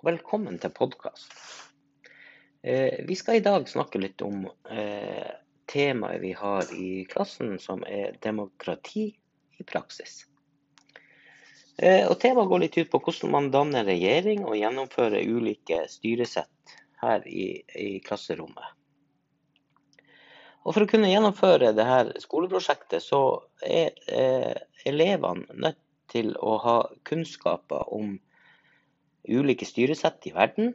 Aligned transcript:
og 0.00 0.06
velkommen 0.08 0.54
til 0.56 0.70
podkast. 0.72 1.34
Eh, 2.64 3.02
vi 3.04 3.12
skal 3.12 3.36
i 3.36 3.42
dag 3.44 3.66
snakke 3.68 4.00
litt 4.00 4.22
om 4.24 4.46
eh, 4.72 5.26
temaet 5.68 6.22
vi 6.22 6.30
har 6.32 6.70
i 6.72 7.02
klassen, 7.04 7.58
som 7.60 7.84
er 7.84 8.16
demokrati 8.24 9.02
i 9.60 9.66
praksis. 9.68 10.22
Eh, 11.76 12.06
og 12.08 12.16
Temaet 12.22 12.48
går 12.48 12.62
litt 12.62 12.78
ut 12.78 12.88
på 12.94 13.02
hvordan 13.04 13.34
man 13.34 13.50
danner 13.52 13.84
regjering 13.84 14.46
og 14.46 14.56
gjennomfører 14.56 15.28
ulike 15.28 15.82
styresett 15.92 16.74
her 17.04 17.28
i, 17.28 17.60
i 17.76 18.00
klasserommet. 18.00 18.64
Og 20.64 20.72
For 20.72 20.86
å 20.86 20.88
kunne 20.88 21.12
gjennomføre 21.12 21.74
dette 21.76 22.24
skoleprosjektet, 22.24 23.04
så 23.04 23.44
er 23.60 23.92
eh, 24.08 24.56
elevene 24.88 25.60
nødt 25.68 25.84
til 26.08 26.32
å 26.40 26.56
ha 26.64 26.80
kunnskaper 27.04 27.92
om 27.92 28.16
ulike 29.28 29.66
styresett 29.68 30.26
i 30.28 30.34
verden. 30.36 30.74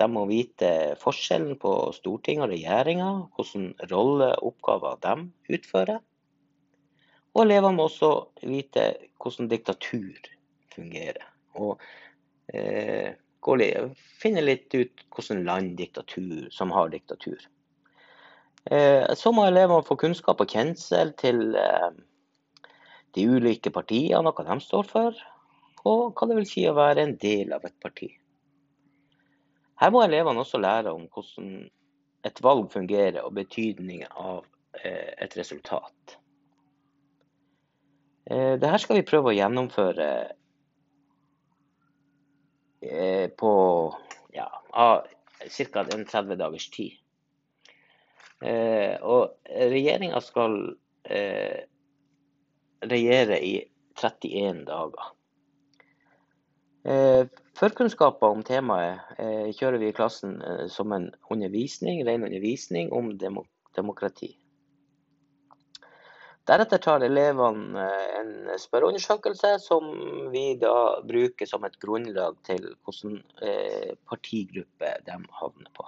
De 0.00 0.06
må 0.08 0.24
vite 0.30 0.96
forskjellen 1.00 1.58
på 1.60 1.72
storting 1.96 2.40
og 2.40 2.52
regjeringa, 2.52 3.10
hvordan 3.36 3.72
rolle 3.90 4.30
og 4.38 4.54
oppgaver 4.54 5.00
de 5.04 5.56
utfører. 5.56 6.00
Og 7.34 7.44
elevene 7.44 7.76
må 7.76 7.86
også 7.86 8.10
vite 8.42 8.86
hvordan 9.20 9.50
diktatur 9.50 10.30
fungerer. 10.74 11.22
Og 11.60 11.80
eh, 12.54 13.12
finne 14.20 14.44
litt 14.44 14.74
ut 14.74 15.04
hvordan 15.14 15.44
land 15.46 15.76
diktatur, 15.78 16.48
som 16.50 16.72
har 16.74 16.90
diktatur. 16.92 17.38
Eh, 18.70 19.06
så 19.16 19.32
må 19.32 19.46
elevene 19.46 19.86
få 19.86 19.96
kunnskap 20.00 20.40
og 20.42 20.50
kjensel 20.52 21.12
til 21.20 21.54
eh, 21.56 21.90
de 23.16 23.28
ulike 23.28 23.72
partiene 23.74 24.32
hva 24.32 24.46
de 24.48 24.58
står 24.64 24.90
for 24.90 25.22
og 25.88 26.12
hva 26.12 26.28
det 26.28 26.36
vil 26.40 26.48
si 26.48 26.66
å 26.68 26.76
være 26.76 27.04
en 27.06 27.14
del 27.20 27.54
av 27.56 27.64
et 27.64 27.76
parti. 27.80 28.10
Her 29.80 29.92
må 29.94 30.02
elevene 30.04 30.42
også 30.42 30.60
lære 30.60 30.92
om 30.92 31.06
hvordan 31.08 31.70
et 32.28 32.42
valg 32.44 32.68
fungerer 32.72 33.22
og 33.24 33.32
betydningen 33.38 34.10
av 34.12 34.44
eh, 34.84 35.12
et 35.24 35.36
resultat. 35.38 36.16
Eh, 38.28 38.58
Dette 38.60 38.80
skal 38.82 39.00
vi 39.00 39.06
prøve 39.08 39.32
å 39.32 39.36
gjennomføre 39.38 40.10
eh, 42.84 43.26
på 43.40 43.54
ja, 44.36 44.50
ca. 44.68 45.86
30 45.88 46.36
dagers 46.36 46.68
tid. 46.74 46.96
Og 48.40 49.50
regjeringa 49.52 50.16
skal 50.24 50.54
regjere 52.80 53.36
i 53.44 53.50
31 54.00 54.62
dager. 54.64 55.10
Eh, 56.84 57.26
Førkunnskaper 57.60 58.32
om 58.32 58.42
temaet 58.46 59.00
eh, 59.20 59.48
kjører 59.52 59.82
vi 59.82 59.90
i 59.90 59.96
klassen 59.96 60.38
eh, 60.40 60.66
som 60.72 60.94
en 60.96 61.10
undervisning, 61.28 62.00
ren 62.08 62.24
undervisning 62.24 62.88
om 62.96 63.10
demokrati. 63.20 64.30
Deretter 66.48 66.80
tar 66.80 67.04
elevene 67.04 67.84
en 68.16 68.30
spørreundersøkelse 68.58 69.52
som 69.60 69.90
vi 70.32 70.54
da 70.58 71.02
bruker 71.06 71.46
som 71.46 71.66
et 71.68 71.76
grunnlag 71.82 72.38
til 72.48 72.64
hvilken 72.80 73.20
partigruppe 74.08 74.94
de 75.06 75.18
havner 75.36 75.68
på. 75.76 75.84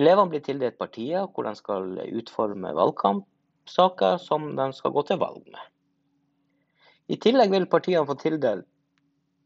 Elevene 0.00 0.32
blir 0.32 0.42
tildelt 0.42 0.80
partier 0.80 1.28
hvor 1.28 1.46
de 1.46 1.52
skal 1.60 2.00
utforme 2.08 2.72
valgkampsaker 2.74 4.18
som 4.24 4.48
de 4.56 4.70
skal 4.74 4.96
gå 4.96 5.04
til 5.06 5.20
valg 5.22 5.44
med. 5.44 5.62
I 7.12 7.20
tillegg 7.20 7.52
vil 7.52 7.68
partiene 7.70 8.08
få 8.08 8.16
tildelt 8.18 8.66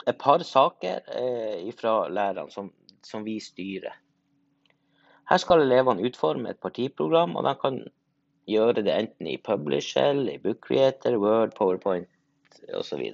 et 0.06 0.18
par 0.20 0.42
saker 0.44 1.04
eh, 1.16 1.68
fra 1.78 2.08
lærerne 2.08 2.52
som, 2.52 2.70
som, 3.02 3.24
vi 3.24 3.38
styrer. 3.40 3.94
Her 5.30 5.40
skal 5.40 5.64
elevene 5.64 6.04
utforme 6.04 6.52
et 6.52 6.60
partiprogram, 6.60 7.36
og 7.36 7.46
de 7.46 7.54
kan 7.60 7.78
gjøre 8.50 8.84
det 8.84 8.92
enten 8.92 9.30
i 9.30 9.38
Publishell, 9.40 10.26
i 10.28 10.38
Bookcreator, 10.38 11.16
Word, 11.22 11.54
PowerPoint 11.56 12.08
osv. 12.76 13.06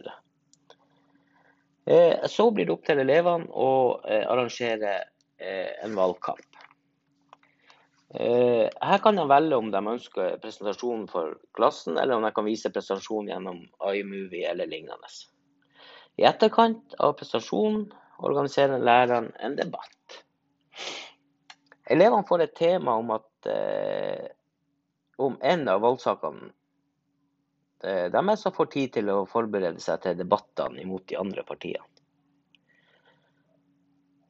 Eh, 1.86 2.26
så 2.26 2.50
blir 2.50 2.66
det 2.66 2.74
opp 2.74 2.86
til 2.86 3.02
elevene 3.02 3.46
å 3.50 3.70
eh, 4.02 4.26
arrangere 4.26 4.96
eh, 5.38 5.70
en 5.84 5.94
valgkamp. 5.98 6.46
Eh, 8.14 8.66
her 8.66 8.98
kan 8.98 9.14
de 9.14 9.24
velge 9.30 9.54
om 9.54 9.68
de 9.70 9.80
ønsker 9.92 10.40
presentasjon 10.42 11.06
for 11.10 11.36
klassen, 11.54 11.94
eller 11.94 12.18
om 12.18 12.26
de 12.26 12.32
kan 12.34 12.46
vise 12.48 12.72
presentasjon 12.74 13.30
gjennom 13.30 13.62
iMovie 13.86 14.50
eller 14.50 14.66
lignende. 14.66 15.10
I 16.20 16.25
etterkant 16.28 16.94
av 17.00 17.14
prestasjonen 17.16 17.86
organiserer 18.20 18.82
læreren 18.84 19.31
en 19.41 19.54
debatt. 19.56 20.19
Elevene 21.91 22.26
får 22.28 22.44
et 22.44 22.56
tema 22.58 22.98
om, 23.00 23.10
at, 23.14 23.47
eh, 23.48 24.26
om 25.16 25.38
en 25.41 25.64
av 25.69 25.81
valgsakene 25.81 26.50
eh, 27.82 28.10
deres 28.12 28.44
får 28.53 28.69
tid 28.75 28.92
til 28.98 29.08
å 29.14 29.25
forberede 29.31 29.81
seg 29.81 30.03
til 30.04 30.19
debattene 30.20 30.84
imot 30.84 31.06
de 31.08 31.16
andre 31.19 31.47
partiene. 31.48 31.88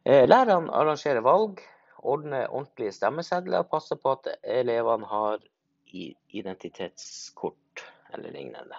Eh, 0.07 0.29
lærerne 0.31 0.71
arrangerer 0.71 1.27
valg, 1.27 1.59
ordner 2.01 2.47
ordentlige 2.49 2.95
stemmesedler 2.97 3.65
og 3.65 3.73
passer 3.75 3.99
på 3.99 4.15
at 4.15 4.31
elevene 4.47 5.11
har 5.11 5.43
identitetskort 5.91 7.85
eller 8.15 8.31
lignende. 8.31 8.79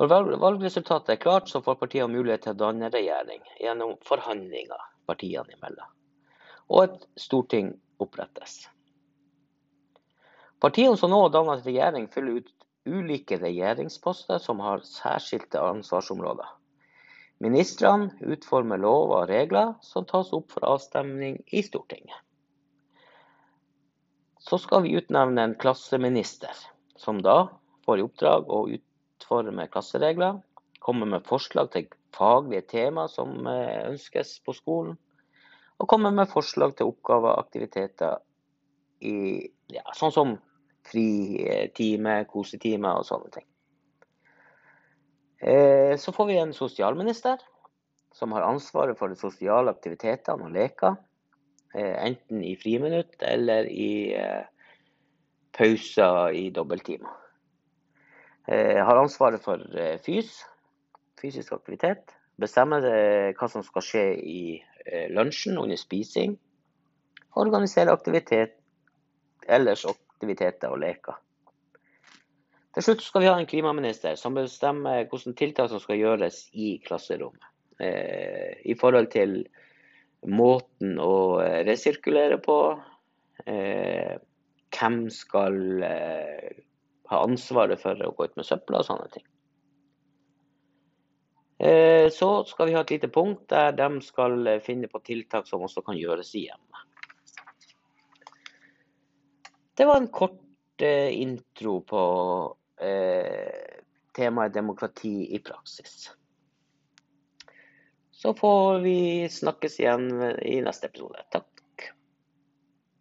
Når 0.00 0.38
valgresultatet 0.40 1.10
er 1.12 1.20
klart, 1.20 1.50
så 1.52 1.60
får 1.60 1.76
partiene 1.76 2.08
mulighet 2.08 2.46
til 2.46 2.54
å 2.54 2.60
danne 2.62 2.88
regjering 2.88 3.42
gjennom 3.60 3.98
forhandlinger 4.08 4.86
partiene 5.04 5.52
imellom, 5.52 5.90
og 6.72 6.86
et 6.86 7.04
storting 7.20 7.74
opprettes. 8.00 8.62
Partiene 10.64 10.96
som 10.96 11.12
nå 11.12 11.20
har 11.26 11.34
dannet 11.34 11.68
regjering, 11.68 12.08
fyller 12.08 12.40
ut 12.40 12.50
ulike 12.88 13.36
regjeringsposter 13.42 14.40
som 14.40 14.64
har 14.64 14.80
særskilte 14.88 15.60
ansvarsområder. 15.60 16.48
Ministrene 17.44 18.10
utformer 18.32 18.80
lover 18.80 19.22
og 19.22 19.28
regler 19.28 19.76
som 19.84 20.08
tas 20.08 20.32
opp 20.36 20.52
for 20.52 20.64
avstemning 20.68 21.42
i 21.52 21.62
Stortinget. 21.64 22.16
Så 24.40 24.56
skal 24.60 24.84
vi 24.84 24.96
utnevne 24.96 25.44
en 25.44 25.56
klasseminister, 25.60 26.56
som 26.96 27.20
da 27.24 27.50
får 27.84 28.00
i 28.00 28.04
oppdrag 28.08 28.48
å 28.48 28.66
ut 28.68 28.84
utforme 29.30 29.68
klasseregler, 29.70 30.40
komme 30.80 31.06
med 31.06 31.26
forslag 31.26 31.70
til 31.70 31.86
faglige 32.14 32.62
tema 32.66 33.06
som 33.08 33.46
eh, 33.46 33.86
ønskes 33.86 34.40
på 34.44 34.52
skolen, 34.52 34.96
og 35.78 35.88
komme 35.88 36.10
med 36.10 36.28
forslag 36.28 36.74
til 36.76 36.90
oppgaver 36.90 37.30
og 37.30 37.44
aktiviteter 37.44 38.18
i 39.00 39.46
ja, 39.70 39.84
sånn 39.94 40.12
som 40.12 40.34
fritime, 40.90 42.24
kosetime 42.28 42.90
og 42.98 43.06
sånne 43.06 43.30
ting. 43.36 43.46
Eh, 45.40 45.94
så 45.96 46.12
får 46.12 46.26
vi 46.26 46.40
en 46.40 46.52
sosialminister 46.52 47.38
som 48.12 48.34
har 48.34 48.48
ansvaret 48.48 48.98
for 48.98 49.08
de 49.08 49.16
sosiale 49.16 49.70
aktivitetene 49.70 50.50
og 50.50 50.52
leker. 50.58 50.98
Eh, 51.72 51.96
enten 52.02 52.42
i 52.44 52.56
friminutt 52.58 53.22
eller 53.22 53.70
i 53.70 54.10
pauser 55.54 56.34
i 56.34 56.48
dobbelttimer. 56.50 57.20
Jeg 58.50 58.80
eh, 58.80 58.82
har 58.82 58.98
ansvaret 58.98 59.42
for 59.44 59.62
eh, 59.78 60.00
fys, 60.02 60.40
fysisk 61.20 61.52
aktivitet. 61.54 62.16
Bestemmer 62.40 62.82
eh, 62.88 63.30
hva 63.38 63.46
som 63.50 63.62
skal 63.62 63.84
skje 63.86 64.04
i 64.18 64.40
lunsjen 65.14 65.58
under 65.60 65.78
spising. 65.78 66.32
Organisere 67.38 67.92
aktivitet, 67.94 68.56
ellers 69.46 69.84
aktiviteter 69.86 70.72
og 70.72 70.80
leker. 70.82 71.20
Til 72.74 72.86
slutt 72.86 73.04
skal 73.04 73.22
vi 73.22 73.28
ha 73.30 73.36
en 73.38 73.46
klimaminister 73.50 74.16
som 74.18 74.34
bestemmer 74.34 75.04
hvilke 75.04 75.34
tiltak 75.38 75.70
som 75.70 75.82
skal 75.82 76.00
gjøres 76.00 76.40
i 76.50 76.72
klasserommet. 76.82 77.46
I 77.80 78.74
forhold 78.78 79.08
til 79.12 79.36
måten 80.26 80.98
å 81.02 81.38
resirkulere 81.66 82.38
på. 82.44 82.58
Hvem 83.46 84.98
skal 85.14 85.60
ha 87.10 87.20
ansvaret 87.26 87.80
for 87.82 87.98
å 88.06 88.12
gå 88.14 88.28
ut 88.28 88.38
med 88.38 88.46
søpla 88.46 88.80
og 88.80 88.86
sånne 88.86 89.08
ting. 89.14 89.26
Eh, 91.60 92.06
så 92.14 92.28
skal 92.48 92.70
vi 92.70 92.76
ha 92.76 92.84
et 92.86 92.92
lite 92.94 93.10
punkt 93.12 93.48
der 93.52 93.74
de 93.76 93.88
skal 94.00 94.48
finne 94.64 94.88
på 94.88 95.02
tiltak 95.04 95.48
som 95.50 95.66
også 95.66 95.82
kan 95.84 95.98
gjøres 95.98 96.32
i 96.38 96.46
hjemmet. 96.46 96.86
Det 99.76 99.88
var 99.88 100.00
en 100.00 100.08
kort 100.12 100.82
eh, 100.84 101.10
intro 101.20 101.80
på 101.84 102.00
eh, 102.80 103.82
temaet 104.16 104.56
demokrati 104.56 105.34
i 105.36 105.42
praksis. 105.44 106.10
Så 108.10 108.34
får 108.36 108.80
vi 108.84 109.28
snakkes 109.32 109.80
igjen 109.80 110.10
i 110.44 110.58
neste 110.64 110.88
episode. 110.88 111.24
Takk. 111.32 111.49